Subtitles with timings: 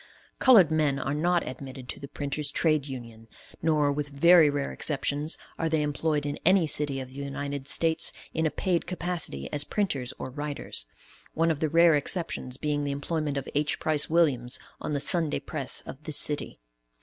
[0.39, 3.27] Colored men are not admitted to the printers' trade union,
[3.61, 8.11] nor, with very rare exceptions are they employed in any city of the United States
[8.33, 10.87] in a paid capacity as printers or writers;
[11.35, 13.79] one of the rare exceptions being the employment of H.
[13.79, 16.57] Price Williams, on the Sunday Press of this city.